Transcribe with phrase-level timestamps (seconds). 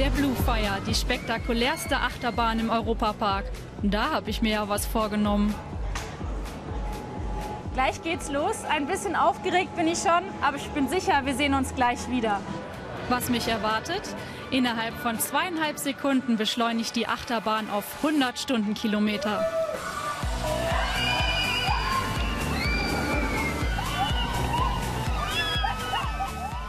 [0.00, 3.44] Der Blue Fire, die spektakulärste Achterbahn im Europapark.
[3.82, 5.54] Da habe ich mir ja was vorgenommen.
[7.74, 8.64] Gleich geht's los.
[8.64, 12.40] Ein bisschen aufgeregt bin ich schon, aber ich bin sicher, wir sehen uns gleich wieder.
[13.10, 14.00] Was mich erwartet?
[14.50, 19.44] Innerhalb von zweieinhalb Sekunden beschleunigt die Achterbahn auf 100 Stundenkilometer.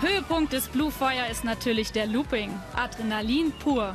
[0.02, 2.60] Höhepunkt des Blue Fire ist natürlich der Looping.
[2.76, 3.94] Adrenalin pur.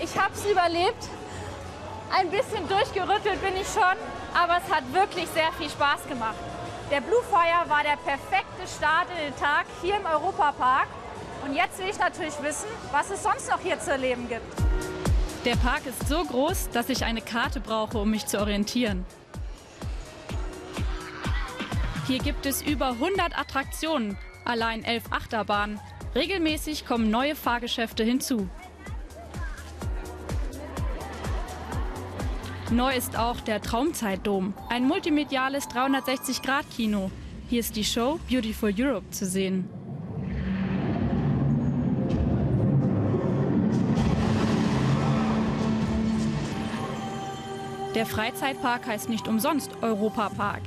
[0.00, 1.06] Ich habe es überlebt.
[2.10, 3.82] Ein bisschen durchgerüttelt bin ich schon,
[4.32, 6.38] aber es hat wirklich sehr viel Spaß gemacht.
[6.90, 10.88] Der Blue Fire war der perfekte Start in den Tag hier im Europapark.
[11.44, 14.67] Und jetzt will ich natürlich wissen, was es sonst noch hier zu erleben gibt.
[15.44, 19.06] Der Park ist so groß, dass ich eine Karte brauche, um mich zu orientieren.
[22.06, 25.78] Hier gibt es über 100 Attraktionen, allein 11 Achterbahnen.
[26.14, 28.48] Regelmäßig kommen neue Fahrgeschäfte hinzu.
[32.70, 37.10] Neu ist auch der Traumzeitdom, ein multimediales 360-Grad-Kino.
[37.48, 39.68] Hier ist die Show Beautiful Europe zu sehen.
[47.98, 50.62] Der Freizeitpark heißt nicht umsonst Europapark.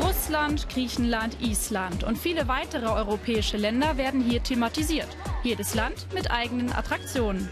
[0.00, 5.08] Russland, Griechenland, Island und viele weitere europäische Länder werden hier thematisiert.
[5.42, 7.46] Jedes Land mit eigenen Attraktionen.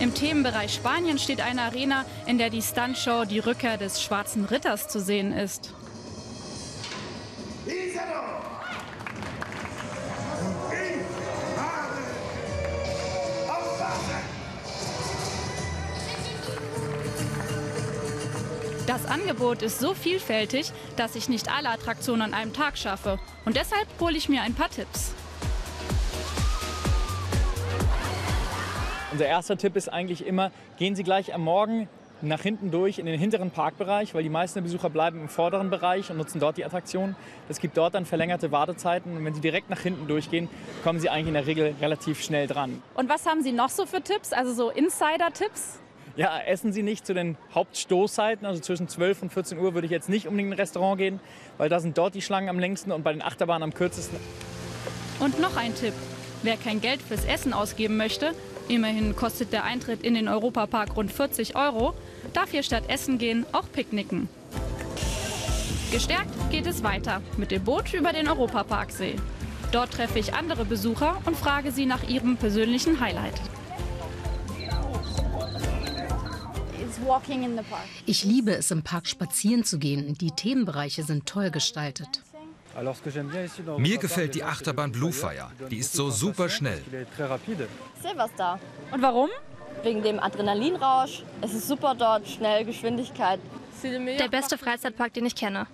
[0.00, 4.88] Im Themenbereich Spanien steht eine Arena, in der die Stuntshow Die Rückkehr des Schwarzen Ritters
[4.88, 5.74] zu sehen ist.
[18.96, 23.18] Das Angebot ist so vielfältig, dass ich nicht alle Attraktionen an einem Tag schaffe.
[23.44, 25.12] Und deshalb hole ich mir ein paar Tipps.
[29.12, 31.90] Unser erster Tipp ist eigentlich immer, gehen Sie gleich am Morgen
[32.22, 36.10] nach hinten durch in den hinteren Parkbereich, weil die meisten Besucher bleiben im vorderen Bereich
[36.10, 37.16] und nutzen dort die Attraktion.
[37.50, 40.48] Es gibt dort dann verlängerte Wartezeiten und wenn Sie direkt nach hinten durchgehen,
[40.82, 42.82] kommen Sie eigentlich in der Regel relativ schnell dran.
[42.94, 45.80] Und was haben Sie noch so für Tipps, also so Insider-Tipps?
[46.16, 49.90] Ja, essen Sie nicht zu den Hauptstoßzeiten, also zwischen 12 und 14 Uhr würde ich
[49.90, 51.20] jetzt nicht unbedingt in ein Restaurant gehen,
[51.58, 54.18] weil da sind dort die Schlangen am längsten und bei den Achterbahnen am kürzesten.
[55.20, 55.92] Und noch ein Tipp.
[56.42, 58.32] Wer kein Geld fürs Essen ausgeben möchte,
[58.68, 61.92] immerhin kostet der Eintritt in den Europapark rund 40 Euro,
[62.32, 64.30] darf hier statt Essen gehen auch picknicken.
[65.92, 69.16] Gestärkt geht es weiter mit dem Boot über den Europaparksee.
[69.70, 73.34] Dort treffe ich andere Besucher und frage sie nach ihrem persönlichen Highlight.
[78.06, 80.14] Ich liebe es, im Park spazieren zu gehen.
[80.14, 82.22] Die Themenbereiche sind toll gestaltet.
[83.78, 85.50] Mir gefällt die Achterbahn Blue Fire.
[85.70, 86.82] Die ist so super schnell.
[88.02, 88.60] Silverstar.
[88.90, 89.30] Und warum?
[89.82, 91.22] Wegen dem Adrenalinrausch.
[91.40, 93.40] Es ist super dort, schnell, Geschwindigkeit.
[93.82, 95.66] Der beste Freizeitpark, den ich kenne.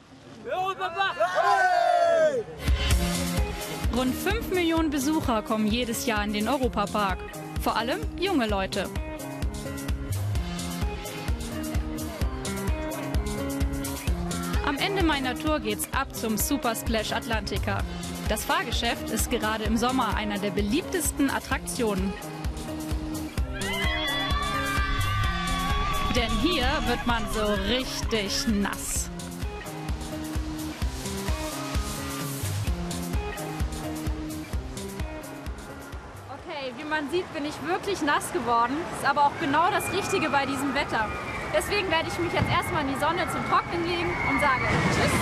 [3.96, 7.18] Rund 5 Millionen Besucher kommen jedes Jahr in den Europapark.
[7.60, 8.88] Vor allem junge Leute.
[14.72, 17.80] Am Ende meiner Tour geht's ab zum Super Splash Atlantica.
[18.30, 22.10] Das Fahrgeschäft ist gerade im Sommer einer der beliebtesten Attraktionen.
[26.16, 29.10] Denn hier wird man so richtig nass.
[36.30, 38.74] Okay, wie man sieht, bin ich wirklich nass geworden.
[38.98, 41.10] Ist aber auch genau das Richtige bei diesem Wetter.
[41.54, 44.10] Deswegen werde ich mich jetzt erstmal in die Sonne zum Trocknen legen
[44.42, 44.64] und sage
[44.94, 45.21] Tschüss aus dem